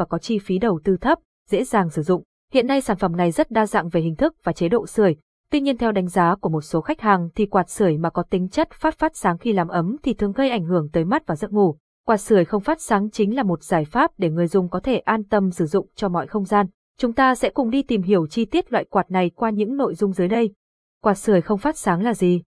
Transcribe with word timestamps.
và 0.00 0.06
có 0.06 0.18
chi 0.18 0.38
phí 0.38 0.58
đầu 0.58 0.80
tư 0.84 0.96
thấp, 0.96 1.18
dễ 1.48 1.64
dàng 1.64 1.90
sử 1.90 2.02
dụng. 2.02 2.22
Hiện 2.52 2.66
nay 2.66 2.80
sản 2.80 2.96
phẩm 2.96 3.16
này 3.16 3.30
rất 3.30 3.50
đa 3.50 3.66
dạng 3.66 3.88
về 3.88 4.00
hình 4.00 4.16
thức 4.16 4.34
và 4.44 4.52
chế 4.52 4.68
độ 4.68 4.86
sưởi. 4.86 5.16
Tuy 5.50 5.60
nhiên 5.60 5.78
theo 5.78 5.92
đánh 5.92 6.08
giá 6.08 6.34
của 6.34 6.48
một 6.48 6.60
số 6.60 6.80
khách 6.80 7.00
hàng 7.00 7.28
thì 7.34 7.46
quạt 7.46 7.70
sưởi 7.70 7.98
mà 7.98 8.10
có 8.10 8.22
tính 8.22 8.48
chất 8.48 8.68
phát 8.72 8.98
phát 8.98 9.16
sáng 9.16 9.38
khi 9.38 9.52
làm 9.52 9.68
ấm 9.68 9.96
thì 10.02 10.14
thường 10.14 10.32
gây 10.32 10.50
ảnh 10.50 10.64
hưởng 10.64 10.88
tới 10.92 11.04
mắt 11.04 11.26
và 11.26 11.36
giấc 11.36 11.52
ngủ. 11.52 11.76
Quạt 12.06 12.16
sưởi 12.16 12.44
không 12.44 12.62
phát 12.62 12.80
sáng 12.80 13.10
chính 13.10 13.36
là 13.36 13.42
một 13.42 13.62
giải 13.62 13.84
pháp 13.84 14.10
để 14.18 14.30
người 14.30 14.46
dùng 14.46 14.68
có 14.68 14.80
thể 14.80 14.98
an 14.98 15.24
tâm 15.24 15.50
sử 15.50 15.66
dụng 15.66 15.86
cho 15.94 16.08
mọi 16.08 16.26
không 16.26 16.44
gian. 16.44 16.66
Chúng 16.98 17.12
ta 17.12 17.34
sẽ 17.34 17.50
cùng 17.50 17.70
đi 17.70 17.82
tìm 17.82 18.02
hiểu 18.02 18.26
chi 18.26 18.44
tiết 18.44 18.72
loại 18.72 18.84
quạt 18.84 19.10
này 19.10 19.30
qua 19.30 19.50
những 19.50 19.76
nội 19.76 19.94
dung 19.94 20.12
dưới 20.12 20.28
đây. 20.28 20.54
Quạt 21.02 21.14
sưởi 21.14 21.40
không 21.40 21.58
phát 21.58 21.78
sáng 21.78 22.02
là 22.02 22.14
gì? 22.14 22.42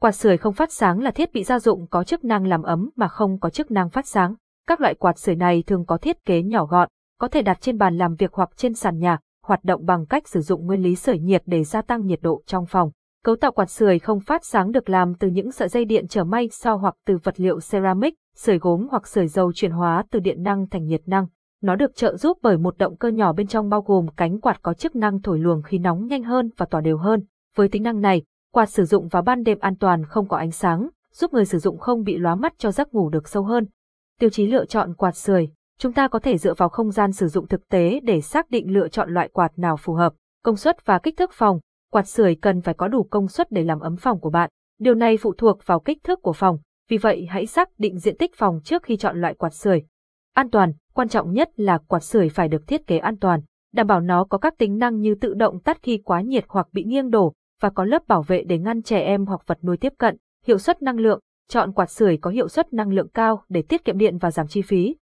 Quạt 0.00 0.12
sưởi 0.12 0.36
không 0.36 0.54
phát 0.54 0.72
sáng 0.72 1.00
là 1.00 1.10
thiết 1.10 1.32
bị 1.32 1.44
gia 1.44 1.58
dụng 1.58 1.86
có 1.90 2.04
chức 2.04 2.24
năng 2.24 2.46
làm 2.46 2.62
ấm 2.62 2.90
mà 2.96 3.08
không 3.08 3.40
có 3.40 3.50
chức 3.50 3.70
năng 3.70 3.90
phát 3.90 4.06
sáng. 4.06 4.34
Các 4.68 4.80
loại 4.80 4.94
quạt 4.94 5.18
sưởi 5.18 5.36
này 5.36 5.62
thường 5.66 5.84
có 5.86 5.96
thiết 5.98 6.24
kế 6.24 6.42
nhỏ 6.42 6.66
gọn, 6.66 6.88
có 7.18 7.28
thể 7.28 7.42
đặt 7.42 7.60
trên 7.60 7.78
bàn 7.78 7.96
làm 7.96 8.14
việc 8.14 8.34
hoặc 8.34 8.50
trên 8.56 8.74
sàn 8.74 8.98
nhà, 8.98 9.18
hoạt 9.42 9.64
động 9.64 9.86
bằng 9.86 10.06
cách 10.06 10.28
sử 10.28 10.40
dụng 10.40 10.66
nguyên 10.66 10.82
lý 10.82 10.96
sưởi 10.96 11.18
nhiệt 11.18 11.42
để 11.46 11.64
gia 11.64 11.82
tăng 11.82 12.06
nhiệt 12.06 12.18
độ 12.22 12.42
trong 12.46 12.66
phòng. 12.66 12.90
Cấu 13.24 13.36
tạo 13.36 13.52
quạt 13.52 13.70
sưởi 13.70 13.98
không 13.98 14.20
phát 14.20 14.44
sáng 14.44 14.72
được 14.72 14.90
làm 14.90 15.14
từ 15.14 15.28
những 15.28 15.52
sợi 15.52 15.68
dây 15.68 15.84
điện 15.84 16.06
trở 16.08 16.24
may 16.24 16.48
so 16.52 16.74
hoặc 16.74 16.94
từ 17.06 17.18
vật 17.22 17.40
liệu 17.40 17.60
ceramic, 17.70 18.14
sưởi 18.36 18.58
gốm 18.58 18.86
hoặc 18.90 19.06
sưởi 19.06 19.26
dầu 19.26 19.52
chuyển 19.52 19.70
hóa 19.70 20.04
từ 20.10 20.20
điện 20.20 20.42
năng 20.42 20.68
thành 20.68 20.86
nhiệt 20.86 21.02
năng. 21.06 21.26
Nó 21.62 21.76
được 21.76 21.94
trợ 21.94 22.16
giúp 22.16 22.38
bởi 22.42 22.58
một 22.58 22.78
động 22.78 22.96
cơ 22.96 23.08
nhỏ 23.08 23.32
bên 23.32 23.46
trong 23.46 23.68
bao 23.68 23.82
gồm 23.82 24.06
cánh 24.16 24.40
quạt 24.40 24.62
có 24.62 24.74
chức 24.74 24.96
năng 24.96 25.22
thổi 25.22 25.38
luồng 25.38 25.62
khí 25.62 25.78
nóng 25.78 26.06
nhanh 26.06 26.22
hơn 26.22 26.50
và 26.56 26.66
tỏa 26.66 26.80
đều 26.80 26.98
hơn. 26.98 27.24
Với 27.56 27.68
tính 27.68 27.82
năng 27.82 28.00
này, 28.00 28.22
quạt 28.52 28.66
sử 28.66 28.84
dụng 28.84 29.08
vào 29.08 29.22
ban 29.22 29.42
đêm 29.42 29.58
an 29.60 29.76
toàn 29.76 30.04
không 30.04 30.28
có 30.28 30.36
ánh 30.36 30.50
sáng, 30.50 30.88
giúp 31.12 31.32
người 31.32 31.44
sử 31.44 31.58
dụng 31.58 31.78
không 31.78 32.02
bị 32.02 32.16
lóa 32.16 32.34
mắt 32.34 32.54
cho 32.58 32.72
giấc 32.72 32.94
ngủ 32.94 33.08
được 33.10 33.28
sâu 33.28 33.42
hơn. 33.42 33.66
Tiêu 34.20 34.30
chí 34.30 34.46
lựa 34.46 34.64
chọn 34.64 34.94
quạt 34.94 35.16
sưởi, 35.16 35.48
chúng 35.78 35.92
ta 35.92 36.08
có 36.08 36.18
thể 36.18 36.38
dựa 36.38 36.54
vào 36.54 36.68
không 36.68 36.90
gian 36.90 37.12
sử 37.12 37.28
dụng 37.28 37.46
thực 37.46 37.68
tế 37.68 38.00
để 38.00 38.20
xác 38.20 38.50
định 38.50 38.72
lựa 38.72 38.88
chọn 38.88 39.10
loại 39.10 39.28
quạt 39.28 39.58
nào 39.58 39.76
phù 39.76 39.94
hợp. 39.94 40.12
Công 40.44 40.56
suất 40.56 40.86
và 40.86 40.98
kích 40.98 41.16
thước 41.16 41.32
phòng, 41.32 41.60
quạt 41.92 42.08
sưởi 42.08 42.34
cần 42.34 42.60
phải 42.60 42.74
có 42.74 42.88
đủ 42.88 43.02
công 43.02 43.28
suất 43.28 43.50
để 43.50 43.64
làm 43.64 43.80
ấm 43.80 43.96
phòng 43.96 44.20
của 44.20 44.30
bạn. 44.30 44.50
Điều 44.78 44.94
này 44.94 45.16
phụ 45.16 45.34
thuộc 45.38 45.66
vào 45.66 45.80
kích 45.80 45.98
thước 46.04 46.22
của 46.22 46.32
phòng, 46.32 46.58
vì 46.88 46.98
vậy 46.98 47.26
hãy 47.30 47.46
xác 47.46 47.68
định 47.78 47.98
diện 47.98 48.16
tích 48.16 48.34
phòng 48.36 48.60
trước 48.64 48.82
khi 48.82 48.96
chọn 48.96 49.20
loại 49.20 49.34
quạt 49.34 49.54
sưởi. 49.54 49.82
An 50.34 50.50
toàn, 50.50 50.72
quan 50.94 51.08
trọng 51.08 51.32
nhất 51.32 51.50
là 51.56 51.78
quạt 51.78 52.00
sưởi 52.00 52.28
phải 52.28 52.48
được 52.48 52.66
thiết 52.66 52.86
kế 52.86 52.98
an 52.98 53.16
toàn, 53.16 53.40
đảm 53.72 53.86
bảo 53.86 54.00
nó 54.00 54.24
có 54.24 54.38
các 54.38 54.58
tính 54.58 54.78
năng 54.78 55.00
như 55.00 55.14
tự 55.14 55.34
động 55.34 55.60
tắt 55.60 55.78
khi 55.82 55.98
quá 56.04 56.20
nhiệt 56.20 56.44
hoặc 56.48 56.68
bị 56.72 56.84
nghiêng 56.84 57.10
đổ 57.10 57.32
và 57.60 57.70
có 57.70 57.84
lớp 57.84 58.08
bảo 58.08 58.22
vệ 58.22 58.42
để 58.42 58.58
ngăn 58.58 58.82
trẻ 58.82 59.00
em 59.00 59.26
hoặc 59.26 59.40
vật 59.46 59.58
nuôi 59.64 59.76
tiếp 59.76 59.92
cận. 59.98 60.16
Hiệu 60.46 60.58
suất 60.58 60.82
năng 60.82 60.98
lượng, 60.98 61.20
chọn 61.48 61.72
quạt 61.72 61.90
sưởi 61.90 62.16
có 62.16 62.30
hiệu 62.30 62.48
suất 62.48 62.72
năng 62.72 62.92
lượng 62.92 63.08
cao 63.08 63.44
để 63.48 63.62
tiết 63.62 63.84
kiệm 63.84 63.98
điện 63.98 64.18
và 64.18 64.30
giảm 64.30 64.46
chi 64.48 64.62
phí. 64.62 64.96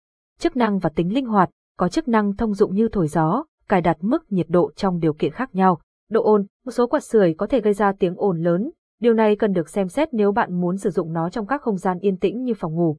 Chức 0.42 0.58
năng 0.58 0.80
và 0.80 0.90
tính 0.90 1.14
linh 1.14 1.26
hoạt, 1.26 1.50
có 1.78 1.90
chức 1.90 2.08
năng 2.08 2.36
thông 2.36 2.54
dụng 2.54 2.76
như 2.76 2.90
thổi 2.92 3.08
gió, 3.08 3.44
cài 3.70 3.82
đặt 3.82 3.98
mức 4.02 4.32
nhiệt 4.32 4.46
độ 4.50 4.72
trong 4.76 5.00
điều 5.00 5.14
kiện 5.14 5.32
khác 5.32 5.56
nhau. 5.56 5.80
Độ 6.10 6.24
ồn, 6.24 6.46
một 6.66 6.72
số 6.72 6.88
quạt 6.88 7.04
sưởi 7.04 7.34
có 7.38 7.48
thể 7.48 7.62
gây 7.62 7.74
ra 7.74 7.92
tiếng 8.00 8.16
ồn 8.18 8.44
lớn, 8.44 8.72
điều 9.00 9.14
này 9.14 9.36
cần 9.36 9.54
được 9.54 9.70
xem 9.70 9.88
xét 9.88 10.14
nếu 10.14 10.32
bạn 10.32 10.62
muốn 10.62 10.78
sử 10.78 10.90
dụng 10.90 11.14
nó 11.14 11.30
trong 11.30 11.48
các 11.48 11.62
không 11.62 11.78
gian 11.78 12.00
yên 12.00 12.18
tĩnh 12.18 12.44
như 12.44 12.54
phòng 12.54 12.76
ngủ. 12.76 12.98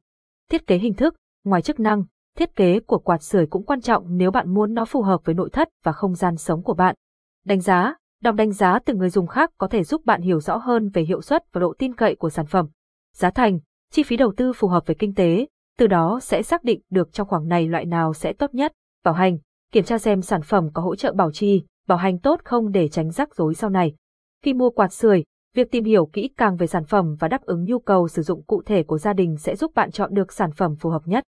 Thiết 0.49 0.67
kế 0.67 0.77
hình 0.77 0.93
thức, 0.93 1.15
ngoài 1.43 1.61
chức 1.61 1.79
năng, 1.79 2.03
thiết 2.37 2.55
kế 2.55 2.79
của 2.79 2.99
quạt 2.99 3.23
sưởi 3.23 3.45
cũng 3.45 3.65
quan 3.65 3.81
trọng 3.81 4.17
nếu 4.17 4.31
bạn 4.31 4.53
muốn 4.53 4.73
nó 4.73 4.85
phù 4.85 5.01
hợp 5.01 5.21
với 5.25 5.35
nội 5.35 5.49
thất 5.49 5.69
và 5.83 5.91
không 5.91 6.15
gian 6.15 6.37
sống 6.37 6.63
của 6.63 6.73
bạn. 6.73 6.95
Đánh 7.45 7.61
giá, 7.61 7.95
đọc 8.21 8.35
đánh 8.35 8.51
giá 8.51 8.79
từ 8.85 8.93
người 8.93 9.09
dùng 9.09 9.27
khác 9.27 9.51
có 9.57 9.67
thể 9.67 9.83
giúp 9.83 10.05
bạn 10.05 10.21
hiểu 10.21 10.39
rõ 10.39 10.57
hơn 10.57 10.89
về 10.89 11.01
hiệu 11.01 11.21
suất 11.21 11.43
và 11.53 11.61
độ 11.61 11.73
tin 11.77 11.95
cậy 11.95 12.15
của 12.15 12.29
sản 12.29 12.45
phẩm. 12.45 12.67
Giá 13.13 13.29
thành, 13.29 13.59
chi 13.91 14.03
phí 14.03 14.17
đầu 14.17 14.33
tư 14.37 14.53
phù 14.53 14.67
hợp 14.67 14.87
với 14.87 14.95
kinh 14.99 15.15
tế, 15.15 15.47
từ 15.79 15.87
đó 15.87 16.19
sẽ 16.21 16.43
xác 16.43 16.63
định 16.63 16.81
được 16.89 17.13
trong 17.13 17.27
khoảng 17.27 17.47
này 17.47 17.67
loại 17.67 17.85
nào 17.85 18.13
sẽ 18.13 18.33
tốt 18.33 18.53
nhất. 18.53 18.73
Bảo 19.03 19.13
hành, 19.13 19.37
kiểm 19.71 19.83
tra 19.83 19.97
xem 19.97 20.21
sản 20.21 20.41
phẩm 20.41 20.69
có 20.73 20.81
hỗ 20.81 20.95
trợ 20.95 21.13
bảo 21.13 21.31
trì, 21.31 21.63
bảo 21.87 21.97
hành 21.97 22.19
tốt 22.19 22.41
không 22.43 22.71
để 22.71 22.87
tránh 22.89 23.11
rắc 23.11 23.35
rối 23.35 23.55
sau 23.55 23.69
này. 23.69 23.93
Khi 24.43 24.53
mua 24.53 24.69
quạt 24.69 24.93
sưởi, 24.93 25.23
việc 25.55 25.71
tìm 25.71 25.83
hiểu 25.83 26.05
kỹ 26.05 26.29
càng 26.37 26.55
về 26.55 26.67
sản 26.67 26.85
phẩm 26.85 27.15
và 27.19 27.27
đáp 27.27 27.41
ứng 27.41 27.65
nhu 27.65 27.79
cầu 27.79 28.07
sử 28.07 28.21
dụng 28.21 28.43
cụ 28.43 28.61
thể 28.65 28.83
của 28.83 28.97
gia 28.97 29.13
đình 29.13 29.37
sẽ 29.37 29.55
giúp 29.55 29.71
bạn 29.75 29.91
chọn 29.91 30.13
được 30.13 30.33
sản 30.33 30.51
phẩm 30.51 30.75
phù 30.75 30.89
hợp 30.89 31.01
nhất. 31.05 31.23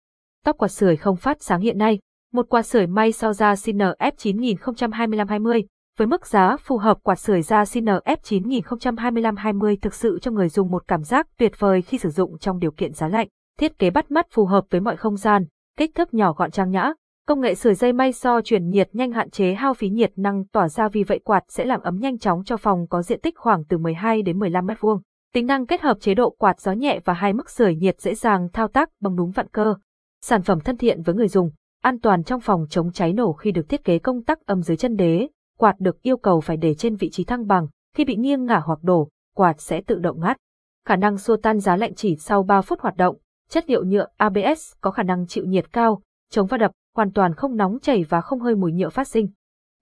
Tóc 0.46 0.58
quạt 0.58 0.68
sưởi 0.68 0.96
không 0.96 1.16
phát 1.16 1.42
sáng 1.42 1.62
hiện 1.62 1.78
nay, 1.78 2.00
một 2.34 2.50
quạt 2.50 2.62
sưởi 2.62 2.88
may 2.88 3.12
sau 3.12 3.34
ra 3.34 3.54
CNF 3.54 4.12
9025-20 4.18 5.64
với 5.98 6.08
mức 6.08 6.28
giá 6.28 6.58
phù 6.58 6.78
hợp 6.78 6.98
quạt 7.04 7.20
sưởi 7.20 7.42
da 7.42 7.64
CNF 7.64 8.18
9025-20 8.24 9.76
thực 9.82 9.94
sự 9.94 10.20
cho 10.22 10.32
người 10.32 10.50
dùng 10.50 10.72
một 10.72 10.88
cảm 10.88 11.04
giác 11.04 11.28
tuyệt 11.38 11.52
vời 11.60 11.82
khi 11.82 11.98
sử 11.98 12.10
dụng 12.10 12.38
trong 12.38 12.60
điều 12.60 12.72
kiện 12.72 12.94
giá 12.94 13.08
lạnh. 13.08 13.28
Thiết 13.62 13.80
kế 13.80 13.90
bắt 13.90 14.12
mắt 14.12 14.28
phù 14.32 14.46
hợp 14.46 14.66
với 14.70 14.82
mọi 14.82 14.98
không 14.98 15.18
gian, 15.18 15.46
kích 15.78 15.96
thước 15.96 16.14
nhỏ 16.14 16.34
gọn 16.34 16.52
trang 16.52 16.70
nhã. 16.70 16.94
Công 17.28 17.42
nghệ 17.42 17.56
sưởi 17.56 17.74
dây 17.74 17.94
may 17.94 18.14
so 18.14 18.42
truyền 18.42 18.70
nhiệt 18.70 18.90
nhanh 18.94 19.12
hạn 19.12 19.30
chế 19.30 19.54
hao 19.54 19.74
phí 19.74 19.90
nhiệt 19.90 20.12
năng 20.16 20.46
tỏa 20.46 20.70
ra 20.70 20.90
vì 20.90 21.04
vậy 21.04 21.20
quạt 21.24 21.44
sẽ 21.48 21.66
làm 21.66 21.82
ấm 21.82 22.00
nhanh 22.00 22.18
chóng 22.18 22.44
cho 22.44 22.58
phòng 22.58 22.88
có 22.88 23.02
diện 23.02 23.20
tích 23.22 23.38
khoảng 23.38 23.64
từ 23.66 23.78
12 23.78 24.22
đến 24.22 24.40
15 24.40 24.66
mét 24.66 24.82
vuông. 24.82 25.02
Tính 25.34 25.46
năng 25.46 25.66
kết 25.66 25.82
hợp 25.82 25.98
chế 26.00 26.14
độ 26.14 26.30
quạt 26.30 26.60
gió 26.60 26.72
nhẹ 26.72 27.00
và 27.06 27.14
hai 27.14 27.34
mức 27.34 27.50
sưởi 27.50 27.76
nhiệt 27.76 28.02
dễ 28.02 28.16
dàng 28.16 28.50
thao 28.54 28.68
tác 28.68 28.90
bằng 29.02 29.16
đúng 29.16 29.32
vặn 29.32 29.48
cơ. 29.48 29.76
Sản 30.22 30.42
phẩm 30.42 30.60
thân 30.60 30.78
thiện 30.78 31.02
với 31.02 31.16
người 31.16 31.28
dùng, 31.28 31.52
an 31.82 32.00
toàn 32.00 32.24
trong 32.24 32.42
phòng 32.42 32.66
chống 32.70 32.92
cháy 32.92 33.14
nổ 33.14 33.34
khi 33.34 33.52
được 33.52 33.70
thiết 33.70 33.84
kế 33.84 34.00
công 34.00 34.24
tắc 34.24 34.46
âm 34.46 34.62
dưới 34.62 34.78
chân 34.78 34.96
đế, 34.96 35.28
quạt 35.58 35.76
được 35.80 36.02
yêu 36.02 36.18
cầu 36.18 36.42
phải 36.42 36.58
để 36.58 36.74
trên 36.74 36.96
vị 36.96 37.10
trí 37.10 37.24
thăng 37.24 37.48
bằng, 37.48 37.68
khi 37.96 38.06
bị 38.06 38.16
nghiêng 38.16 38.46
ngả 38.46 38.62
hoặc 38.66 38.80
đổ, 38.84 39.10
quạt 39.36 39.62
sẽ 39.62 39.82
tự 39.82 40.00
động 40.00 40.20
ngắt. 40.20 40.38
Khả 40.88 40.96
năng 40.96 41.18
xua 41.18 41.38
tan 41.38 41.60
giá 41.60 41.76
lạnh 41.76 41.96
chỉ 41.96 42.16
sau 42.16 42.44
3 42.44 42.62
phút 42.62 42.80
hoạt 42.80 42.96
động, 42.96 43.18
chất 43.52 43.70
liệu 43.70 43.84
nhựa 43.84 44.06
ABS 44.18 44.74
có 44.82 44.92
khả 44.92 45.04
năng 45.04 45.28
chịu 45.28 45.46
nhiệt 45.46 45.74
cao, 45.74 46.02
chống 46.30 46.48
va 46.48 46.58
đập, 46.58 46.72
hoàn 46.96 47.12
toàn 47.12 47.36
không 47.36 47.58
nóng 47.58 47.80
chảy 47.80 48.04
và 48.04 48.22
không 48.22 48.40
hơi 48.40 48.56
mùi 48.56 48.72
nhựa 48.72 48.90
phát 48.90 49.08
sinh. 49.08 49.28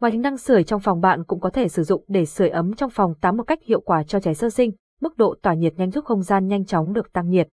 Ngoài 0.02 0.12
tính 0.12 0.22
năng 0.22 0.38
sưởi 0.38 0.64
trong 0.64 0.80
phòng 0.80 1.02
bạn 1.02 1.24
cũng 1.24 1.40
có 1.40 1.50
thể 1.50 1.68
sử 1.68 1.84
dụng 1.84 2.04
để 2.08 2.26
sưởi 2.26 2.50
ấm 2.50 2.74
trong 2.74 2.90
phòng 2.90 3.14
tắm 3.22 3.38
một 3.38 3.44
cách 3.44 3.64
hiệu 3.64 3.82
quả 3.82 4.04
cho 4.04 4.20
trẻ 4.20 4.34
sơ 4.34 4.50
sinh, 4.50 4.72
mức 5.02 5.18
độ 5.18 5.36
tỏa 5.42 5.54
nhiệt 5.54 5.74
nhanh 5.78 5.92
giúp 5.92 6.06
không 6.06 6.24
gian 6.24 6.48
nhanh 6.48 6.66
chóng 6.66 6.94
được 6.94 7.14
tăng 7.14 7.30
nhiệt. 7.30 7.48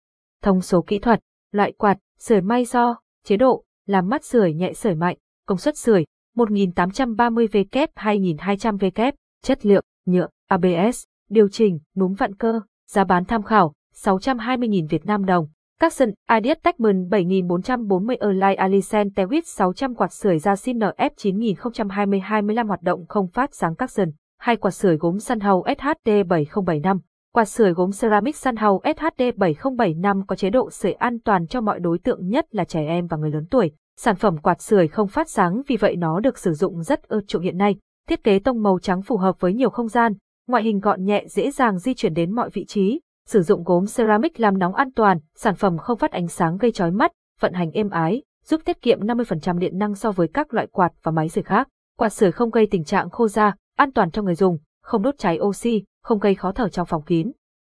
Thông 0.42 0.60
số 0.60 0.82
kỹ 0.82 0.98
thuật, 0.98 1.20
loại 1.52 1.72
quạt, 1.72 1.98
sưởi 2.18 2.40
may 2.40 2.64
do, 2.64 2.96
chế 3.24 3.36
độ, 3.36 3.64
làm 3.86 4.08
mát 4.08 4.24
sưởi 4.24 4.54
nhẹ 4.54 4.72
sưởi 4.72 4.94
mạnh, 4.94 5.16
công 5.46 5.58
suất 5.58 5.76
sưởi 5.76 6.04
1830W 6.36 7.64
2200W, 7.94 9.12
chất 9.42 9.66
liệu, 9.66 9.82
nhựa, 10.06 10.28
ABS, 10.48 11.04
điều 11.30 11.48
chỉnh, 11.48 11.78
núm 11.96 12.14
vặn 12.14 12.34
cơ, 12.34 12.60
giá 12.86 13.04
bán 13.04 13.24
tham 13.24 13.42
khảo, 13.42 13.72
620.000 13.94 14.88
Việt 14.88 15.06
Nam 15.06 15.24
đồng. 15.24 15.48
Capson, 15.82 16.10
Adidas 16.26 16.58
Techman 16.62 17.08
7440 17.08 18.16
Align 18.16 18.56
Alicent 18.56 19.14
Tewit 19.14 19.42
600 19.44 19.94
quạt 19.94 20.12
sưởi 20.12 20.38
ra 20.38 20.54
CNF 20.54 21.10
9020-25 21.16 22.66
hoạt 22.66 22.82
động 22.82 23.06
không 23.06 23.28
phát 23.28 23.54
sáng 23.54 23.74
Capson, 23.74 24.08
hai 24.38 24.56
quạt 24.56 24.70
sưởi 24.70 24.96
gốm 24.96 25.18
Sunhouse 25.18 25.74
SHD 25.74 26.10
7075. 26.28 26.98
Quạt 27.34 27.44
sưởi 27.44 27.72
gốm 27.72 27.90
ceramic 28.00 28.36
Sunhouse 28.36 28.92
SHD 28.92 29.22
7075 29.36 30.26
có 30.26 30.36
chế 30.36 30.50
độ 30.50 30.70
sưởi 30.70 30.92
an 30.92 31.18
toàn 31.20 31.46
cho 31.46 31.60
mọi 31.60 31.80
đối 31.80 31.98
tượng 31.98 32.28
nhất 32.28 32.46
là 32.50 32.64
trẻ 32.64 32.86
em 32.86 33.06
và 33.06 33.16
người 33.16 33.30
lớn 33.30 33.46
tuổi. 33.50 33.70
Sản 33.96 34.16
phẩm 34.16 34.36
quạt 34.36 34.60
sưởi 34.60 34.88
không 34.88 35.08
phát 35.08 35.30
sáng 35.30 35.62
vì 35.66 35.76
vậy 35.76 35.96
nó 35.96 36.20
được 36.20 36.38
sử 36.38 36.52
dụng 36.52 36.82
rất 36.82 37.08
ưa 37.08 37.20
chuộng 37.26 37.42
hiện 37.42 37.58
nay. 37.58 37.76
Thiết 38.08 38.24
kế 38.24 38.38
tông 38.38 38.62
màu 38.62 38.78
trắng 38.78 39.02
phù 39.02 39.16
hợp 39.16 39.40
với 39.40 39.54
nhiều 39.54 39.70
không 39.70 39.88
gian, 39.88 40.12
ngoại 40.48 40.62
hình 40.62 40.80
gọn 40.80 41.04
nhẹ 41.04 41.24
dễ 41.28 41.50
dàng 41.50 41.78
di 41.78 41.94
chuyển 41.94 42.14
đến 42.14 42.32
mọi 42.34 42.50
vị 42.52 42.64
trí. 42.64 43.00
Sử 43.26 43.42
dụng 43.42 43.64
gốm 43.64 43.84
ceramic 43.96 44.40
làm 44.40 44.58
nóng 44.58 44.74
an 44.74 44.92
toàn, 44.92 45.18
sản 45.34 45.54
phẩm 45.54 45.78
không 45.78 45.98
phát 45.98 46.10
ánh 46.10 46.28
sáng 46.28 46.56
gây 46.56 46.72
chói 46.72 46.90
mắt, 46.90 47.12
vận 47.40 47.52
hành 47.52 47.70
êm 47.70 47.90
ái, 47.90 48.22
giúp 48.44 48.60
tiết 48.64 48.82
kiệm 48.82 49.00
50% 49.00 49.58
điện 49.58 49.78
năng 49.78 49.94
so 49.94 50.12
với 50.12 50.28
các 50.28 50.54
loại 50.54 50.66
quạt 50.66 50.92
và 51.02 51.12
máy 51.12 51.28
sưởi 51.28 51.44
khác. 51.44 51.68
Quạt 51.98 52.08
sưởi 52.08 52.32
không 52.32 52.50
gây 52.50 52.66
tình 52.70 52.84
trạng 52.84 53.10
khô 53.10 53.28
da, 53.28 53.54
an 53.76 53.92
toàn 53.92 54.10
cho 54.10 54.22
người 54.22 54.34
dùng, 54.34 54.58
không 54.82 55.02
đốt 55.02 55.14
cháy 55.18 55.38
oxy, 55.40 55.82
không 56.02 56.18
gây 56.18 56.34
khó 56.34 56.52
thở 56.52 56.68
trong 56.68 56.86
phòng 56.86 57.02
kín. 57.02 57.32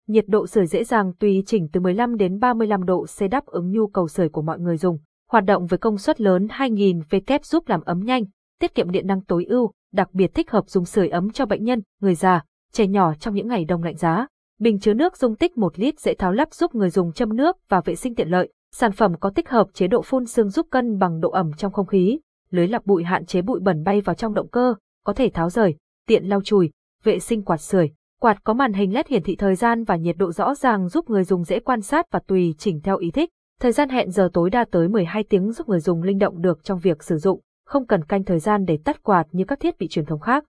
Nhiệt 0.07 0.25
độ 0.29 0.47
sưởi 0.47 0.67
dễ 0.67 0.85
dàng 0.85 1.13
tùy 1.21 1.43
chỉnh 1.47 1.69
từ 1.73 1.81
15 1.81 2.17
đến 2.17 2.39
35 2.39 2.85
độ 2.85 3.07
C 3.19 3.31
đáp 3.31 3.47
ứng 3.47 3.71
nhu 3.71 3.87
cầu 3.87 4.09
sưởi 4.09 4.29
của 4.29 4.43
mọi 4.43 4.59
người 4.59 4.77
dùng. 4.77 4.99
Hoạt 5.31 5.45
động 5.45 5.67
với 5.67 5.79
công 5.79 5.99
suất 5.99 6.21
lớn 6.21 6.47
2000 6.51 7.01
W 7.11 7.39
giúp 7.43 7.69
làm 7.69 7.81
ấm 7.81 8.01
nhanh, 8.01 8.25
tiết 8.61 8.75
kiệm 8.75 8.91
điện 8.91 9.07
năng 9.07 9.21
tối 9.21 9.45
ưu, 9.45 9.73
đặc 9.93 10.09
biệt 10.13 10.35
thích 10.35 10.51
hợp 10.51 10.69
dùng 10.69 10.85
sưởi 10.85 11.09
ấm 11.09 11.31
cho 11.31 11.47
bệnh 11.47 11.65
nhân, 11.65 11.83
người 12.01 12.15
già, 12.15 12.45
trẻ 12.73 12.87
nhỏ 12.87 13.15
trong 13.15 13.35
những 13.35 13.49
ngày 13.49 13.65
đông 13.65 13.83
lạnh 13.83 13.97
giá. 13.97 14.27
Bình 14.59 14.79
chứa 14.79 14.95
nước 14.95 15.17
dung 15.17 15.37
tích 15.37 15.59
1 15.59 15.79
lít 15.79 16.01
dễ 16.01 16.15
tháo 16.15 16.33
lắp 16.33 16.55
giúp 16.55 16.75
người 16.75 16.91
dùng 16.91 17.13
châm 17.13 17.37
nước 17.37 17.57
và 17.69 17.81
vệ 17.81 17.95
sinh 17.95 18.15
tiện 18.15 18.29
lợi. 18.29 18.53
Sản 18.73 18.93
phẩm 18.93 19.15
có 19.21 19.31
tích 19.31 19.49
hợp 19.49 19.67
chế 19.73 19.87
độ 19.87 20.03
phun 20.03 20.27
sương 20.27 20.49
giúp 20.49 20.67
cân 20.71 20.99
bằng 20.99 21.21
độ 21.21 21.31
ẩm 21.31 21.51
trong 21.57 21.73
không 21.73 21.87
khí, 21.87 22.21
lưới 22.51 22.69
lọc 22.69 22.87
bụi 22.87 23.05
hạn 23.05 23.27
chế 23.27 23.43
bụi 23.43 23.61
bẩn 23.61 23.85
bay 23.85 24.01
vào 24.01 24.15
trong 24.15 24.35
động 24.35 24.49
cơ, 24.49 24.75
có 25.05 25.13
thể 25.13 25.31
tháo 25.35 25.51
rời, 25.51 25.77
tiện 26.07 26.25
lau 26.25 26.41
chùi, 26.43 26.71
vệ 27.03 27.19
sinh 27.19 27.43
quạt 27.43 27.57
sưởi. 27.57 27.91
Quạt 28.21 28.45
có 28.45 28.55
màn 28.55 28.73
hình 28.73 28.95
LED 28.95 29.07
hiển 29.07 29.23
thị 29.23 29.37
thời 29.37 29.55
gian 29.55 29.85
và 29.85 29.97
nhiệt 29.97 30.17
độ 30.19 30.33
rõ 30.33 30.55
ràng 30.55 30.89
giúp 30.89 31.11
người 31.11 31.25
dùng 31.25 31.45
dễ 31.45 31.61
quan 31.61 31.81
sát 31.81 32.11
và 32.11 32.19
tùy 32.27 32.55
chỉnh 32.59 32.81
theo 32.81 32.97
ý 32.97 33.11
thích. 33.11 33.31
Thời 33.61 33.73
gian 33.73 33.89
hẹn 33.89 34.11
giờ 34.11 34.29
tối 34.33 34.51
đa 34.51 34.65
tới 34.71 34.89
12 34.89 35.25
tiếng 35.25 35.53
giúp 35.53 35.69
người 35.69 35.81
dùng 35.81 36.03
linh 36.03 36.19
động 36.19 36.43
được 36.43 36.65
trong 36.65 36.79
việc 36.79 37.03
sử 37.03 37.19
dụng, 37.19 37.41
không 37.67 37.87
cần 37.87 38.05
canh 38.05 38.25
thời 38.25 38.39
gian 38.39 38.65
để 38.65 38.79
tắt 38.85 39.03
quạt 39.03 39.27
như 39.33 39.45
các 39.45 39.61
thiết 39.61 39.79
bị 39.79 39.89
truyền 39.89 40.05
thống 40.05 40.21
khác. 40.21 40.45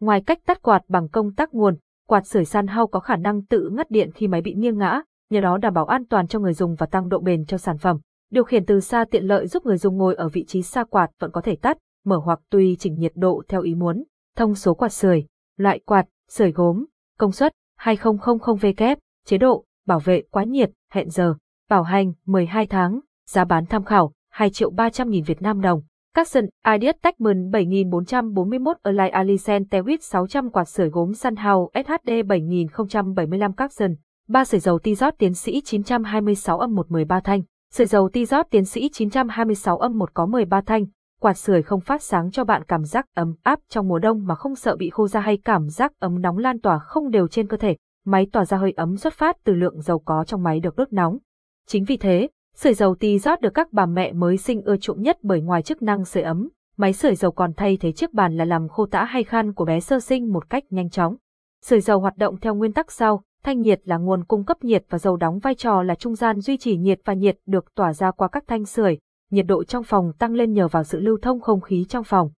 Ngoài 0.00 0.22
cách 0.26 0.38
tắt 0.46 0.62
quạt 0.62 0.82
bằng 0.88 1.08
công 1.08 1.34
tắc 1.34 1.54
nguồn, 1.54 1.76
quạt 2.10 2.26
sưởi 2.26 2.44
san 2.44 2.66
hao 2.66 2.86
có 2.86 3.00
khả 3.00 3.16
năng 3.16 3.44
tự 3.44 3.70
ngắt 3.72 3.90
điện 3.90 4.10
khi 4.14 4.28
máy 4.28 4.42
bị 4.42 4.54
nghiêng 4.54 4.78
ngã, 4.78 5.02
nhờ 5.30 5.40
đó 5.40 5.58
đảm 5.58 5.74
bảo 5.74 5.84
an 5.84 6.06
toàn 6.06 6.26
cho 6.26 6.38
người 6.38 6.52
dùng 6.52 6.74
và 6.74 6.86
tăng 6.86 7.08
độ 7.08 7.18
bền 7.18 7.44
cho 7.44 7.58
sản 7.58 7.78
phẩm. 7.78 7.98
Điều 8.30 8.44
khiển 8.44 8.66
từ 8.66 8.80
xa 8.80 9.04
tiện 9.10 9.24
lợi 9.24 9.46
giúp 9.46 9.66
người 9.66 9.76
dùng 9.76 9.96
ngồi 9.96 10.14
ở 10.14 10.28
vị 10.28 10.44
trí 10.44 10.62
xa 10.62 10.84
quạt 10.84 11.10
vẫn 11.18 11.30
có 11.30 11.40
thể 11.40 11.56
tắt, 11.56 11.78
mở 12.04 12.16
hoặc 12.24 12.40
tùy 12.50 12.76
chỉnh 12.78 12.94
nhiệt 12.98 13.12
độ 13.14 13.42
theo 13.48 13.62
ý 13.62 13.74
muốn. 13.74 14.04
Thông 14.36 14.54
số 14.54 14.74
quạt 14.74 14.88
sưởi, 14.88 15.26
loại 15.56 15.78
quạt, 15.78 16.06
sưởi 16.28 16.52
gốm, 16.52 16.84
công 17.18 17.32
suất 17.32 17.52
2000W, 17.80 18.96
chế 19.26 19.38
độ, 19.38 19.64
bảo 19.86 19.98
vệ 19.98 20.22
quá 20.30 20.44
nhiệt, 20.44 20.70
hẹn 20.92 21.10
giờ, 21.10 21.34
bảo 21.68 21.82
hành 21.82 22.12
12 22.26 22.66
tháng, 22.66 23.00
giá 23.26 23.44
bán 23.44 23.66
tham 23.66 23.84
khảo 23.84 24.12
2 24.30 24.50
triệu 24.50 24.70
300 24.70 25.10
nghìn 25.10 25.24
Việt 25.24 25.42
Nam 25.42 25.60
đồng. 25.60 25.82
Capson, 26.14 26.44
Ideas 26.74 26.96
Techman 27.02 27.50
7441 27.50 28.76
Align 28.82 29.10
Alicent 29.12 29.70
Tewit 29.70 29.98
600 30.00 30.50
quạt 30.50 30.64
sưởi 30.64 30.88
gốm 30.88 31.14
Sunhouse 31.14 31.82
SHD 31.82 32.10
7075 32.28 33.52
Capson, 33.52 33.94
3 34.28 34.44
sưởi 34.44 34.60
dầu 34.60 34.78
Tizot 34.78 35.12
tiến 35.18 35.34
sĩ 35.34 35.60
926 35.64 36.58
âm 36.58 36.74
113 36.74 37.20
thanh, 37.20 37.42
sưởi 37.72 37.86
dầu 37.86 38.08
Tizot 38.08 38.44
tiến 38.50 38.64
sĩ 38.64 38.88
926 38.92 39.78
âm 39.78 39.98
1 39.98 40.14
có 40.14 40.26
13 40.26 40.60
thanh, 40.60 40.84
quạt 41.20 41.34
sưởi 41.34 41.62
không 41.62 41.80
phát 41.80 42.02
sáng 42.02 42.30
cho 42.30 42.44
bạn 42.44 42.64
cảm 42.64 42.84
giác 42.84 43.06
ấm 43.14 43.34
áp 43.42 43.60
trong 43.68 43.88
mùa 43.88 43.98
đông 43.98 44.26
mà 44.26 44.34
không 44.34 44.56
sợ 44.56 44.76
bị 44.76 44.90
khô 44.90 45.08
da 45.08 45.20
hay 45.20 45.36
cảm 45.44 45.68
giác 45.68 45.92
ấm 45.98 46.22
nóng 46.22 46.38
lan 46.38 46.60
tỏa 46.60 46.78
không 46.78 47.10
đều 47.10 47.28
trên 47.28 47.46
cơ 47.46 47.56
thể. 47.56 47.76
Máy 48.06 48.26
tỏa 48.32 48.44
ra 48.44 48.56
hơi 48.56 48.72
ấm 48.76 48.96
xuất 48.96 49.14
phát 49.14 49.36
từ 49.44 49.54
lượng 49.54 49.80
dầu 49.80 49.98
có 49.98 50.24
trong 50.24 50.42
máy 50.42 50.60
được 50.60 50.76
đốt 50.76 50.92
nóng. 50.92 51.18
Chính 51.66 51.84
vì 51.84 51.96
thế, 51.96 52.28
sưởi 52.62 52.74
dầu 52.74 52.94
tì 52.94 53.18
rót 53.18 53.40
được 53.40 53.54
các 53.54 53.72
bà 53.72 53.86
mẹ 53.86 54.12
mới 54.12 54.36
sinh 54.36 54.62
ưa 54.62 54.76
chuộng 54.76 55.02
nhất 55.02 55.18
bởi 55.22 55.40
ngoài 55.40 55.62
chức 55.62 55.82
năng 55.82 56.04
sưởi 56.04 56.22
ấm, 56.22 56.48
máy 56.76 56.92
sưởi 56.92 57.14
dầu 57.14 57.32
còn 57.32 57.52
thay 57.52 57.76
thế 57.76 57.92
chiếc 57.92 58.12
bàn 58.12 58.36
là 58.36 58.44
làm 58.44 58.68
khô 58.68 58.86
tã 58.86 59.04
hay 59.04 59.24
khăn 59.24 59.52
của 59.52 59.64
bé 59.64 59.80
sơ 59.80 60.00
sinh 60.00 60.32
một 60.32 60.50
cách 60.50 60.64
nhanh 60.70 60.90
chóng. 60.90 61.16
Sưởi 61.64 61.80
dầu 61.80 62.00
hoạt 62.00 62.16
động 62.16 62.40
theo 62.40 62.54
nguyên 62.54 62.72
tắc 62.72 62.92
sau, 62.92 63.22
thanh 63.42 63.60
nhiệt 63.60 63.80
là 63.84 63.96
nguồn 63.96 64.24
cung 64.24 64.44
cấp 64.44 64.64
nhiệt 64.64 64.84
và 64.90 64.98
dầu 64.98 65.16
đóng 65.16 65.38
vai 65.38 65.54
trò 65.54 65.82
là 65.82 65.94
trung 65.94 66.14
gian 66.14 66.40
duy 66.40 66.56
trì 66.56 66.76
nhiệt 66.76 67.00
và 67.04 67.14
nhiệt 67.14 67.38
được 67.46 67.74
tỏa 67.74 67.92
ra 67.92 68.10
qua 68.10 68.28
các 68.28 68.44
thanh 68.46 68.64
sưởi, 68.64 68.98
nhiệt 69.30 69.46
độ 69.46 69.64
trong 69.64 69.84
phòng 69.84 70.12
tăng 70.18 70.32
lên 70.32 70.52
nhờ 70.52 70.68
vào 70.68 70.84
sự 70.84 71.00
lưu 71.00 71.18
thông 71.22 71.40
không 71.40 71.60
khí 71.60 71.84
trong 71.88 72.04
phòng. 72.04 72.30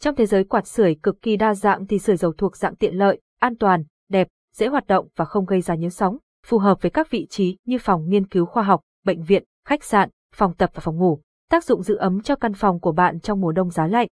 Trong 0.00 0.16
thế 0.16 0.26
giới 0.26 0.44
quạt 0.44 0.66
sưởi 0.66 0.94
cực 0.94 1.22
kỳ 1.22 1.36
đa 1.36 1.54
dạng 1.54 1.86
thì 1.86 1.98
sưởi 1.98 2.16
dầu 2.16 2.32
thuộc 2.38 2.56
dạng 2.56 2.76
tiện 2.76 2.94
lợi, 2.94 3.20
an 3.38 3.56
toàn, 3.56 3.84
đẹp, 4.08 4.28
dễ 4.54 4.66
hoạt 4.66 4.86
động 4.86 5.08
và 5.16 5.24
không 5.24 5.44
gây 5.44 5.60
ra 5.60 5.74
nhiễu 5.74 5.90
sóng, 5.90 6.16
phù 6.46 6.58
hợp 6.58 6.82
với 6.82 6.90
các 6.90 7.10
vị 7.10 7.26
trí 7.30 7.56
như 7.66 7.78
phòng 7.80 8.08
nghiên 8.08 8.26
cứu 8.26 8.46
khoa 8.46 8.62
học, 8.62 8.80
bệnh 9.04 9.22
viện, 9.22 9.44
khách 9.66 9.84
sạn, 9.84 10.08
phòng 10.34 10.54
tập 10.54 10.70
và 10.74 10.80
phòng 10.80 10.96
ngủ. 10.96 11.20
Tác 11.50 11.64
dụng 11.64 11.82
giữ 11.82 11.96
ấm 11.96 12.20
cho 12.20 12.36
căn 12.36 12.54
phòng 12.54 12.80
của 12.80 12.92
bạn 12.92 13.20
trong 13.20 13.40
mùa 13.40 13.52
đông 13.52 13.70
giá 13.70 13.86
lạnh. 13.86 14.08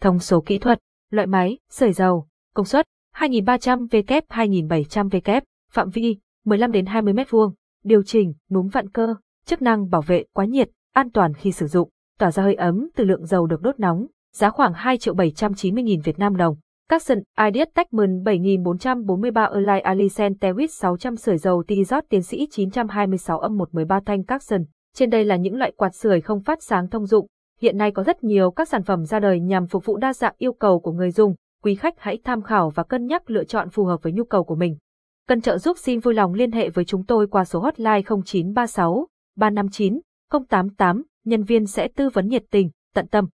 Thông 0.00 0.18
số 0.18 0.40
kỹ 0.40 0.58
thuật, 0.58 0.78
loại 1.10 1.26
máy, 1.26 1.58
sưởi 1.70 1.92
dầu, 1.92 2.26
công 2.54 2.66
suất 2.66 2.86
2300W 3.16 4.22
2700W, 4.28 5.40
phạm 5.72 5.90
vi 5.90 6.18
15 6.44 6.72
đến 6.72 6.86
20 6.86 7.14
m2, 7.14 7.52
điều 7.84 8.02
chỉnh, 8.02 8.34
núm 8.50 8.68
vặn 8.68 8.88
cơ, 8.88 9.14
chức 9.44 9.62
năng 9.62 9.90
bảo 9.90 10.02
vệ 10.02 10.24
quá 10.32 10.44
nhiệt, 10.44 10.70
an 10.92 11.10
toàn 11.10 11.34
khi 11.34 11.52
sử 11.52 11.66
dụng, 11.66 11.88
tỏa 12.18 12.30
ra 12.30 12.42
hơi 12.42 12.54
ấm 12.54 12.88
từ 12.96 13.04
lượng 13.04 13.26
dầu 13.26 13.46
được 13.46 13.62
đốt 13.62 13.80
nóng, 13.80 14.06
giá 14.32 14.50
khoảng 14.50 14.72
2 14.72 14.98
triệu 14.98 15.14
790 15.14 15.84
nghìn 15.84 16.00
Việt 16.00 16.18
Nam 16.18 16.36
đồng. 16.36 16.56
Capson 16.88 17.18
Ideas 17.46 17.68
Techman 17.74 18.22
7443 18.22 19.44
Align 19.44 19.82
Alicent 19.82 20.40
Tewit 20.40 20.66
600 20.66 21.16
sưởi 21.16 21.38
dầu 21.38 21.62
Tizot 21.68 22.02
tiến 22.08 22.22
sĩ 22.22 22.46
926 22.50 23.38
âm 23.38 23.56
113 23.56 24.00
thanh 24.06 24.24
Capson. 24.24 24.64
Trên 24.94 25.10
đây 25.10 25.24
là 25.24 25.36
những 25.36 25.56
loại 25.56 25.72
quạt 25.76 25.94
sưởi 25.94 26.20
không 26.20 26.40
phát 26.40 26.62
sáng 26.62 26.88
thông 26.88 27.06
dụng. 27.06 27.26
Hiện 27.60 27.78
nay 27.78 27.90
có 27.90 28.02
rất 28.02 28.24
nhiều 28.24 28.50
các 28.50 28.68
sản 28.68 28.82
phẩm 28.82 29.04
ra 29.04 29.20
đời 29.20 29.40
nhằm 29.40 29.66
phục 29.66 29.84
vụ 29.84 29.96
đa 29.96 30.12
dạng 30.12 30.34
yêu 30.38 30.52
cầu 30.52 30.80
của 30.80 30.92
người 30.92 31.10
dùng. 31.10 31.34
Quý 31.62 31.74
khách 31.74 31.94
hãy 31.98 32.18
tham 32.24 32.42
khảo 32.42 32.70
và 32.70 32.82
cân 32.82 33.06
nhắc 33.06 33.30
lựa 33.30 33.44
chọn 33.44 33.70
phù 33.70 33.84
hợp 33.84 34.02
với 34.02 34.12
nhu 34.12 34.24
cầu 34.24 34.44
của 34.44 34.54
mình. 34.54 34.76
Cần 35.28 35.40
trợ 35.40 35.58
giúp 35.58 35.78
xin 35.78 36.00
vui 36.00 36.14
lòng 36.14 36.34
liên 36.34 36.52
hệ 36.52 36.70
với 36.70 36.84
chúng 36.84 37.04
tôi 37.06 37.26
qua 37.26 37.44
số 37.44 37.60
hotline 37.60 38.02
0936 38.02 39.06
359 39.36 40.00
088, 40.48 41.02
nhân 41.24 41.42
viên 41.42 41.66
sẽ 41.66 41.88
tư 41.88 42.08
vấn 42.08 42.28
nhiệt 42.28 42.44
tình, 42.50 42.70
tận 42.94 43.06
tâm. 43.06 43.28